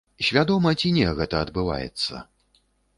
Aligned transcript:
Свядома 0.27 0.73
ці 0.79 0.91
не 0.97 1.05
гэта 1.21 1.35
адбываецца? 1.47 2.27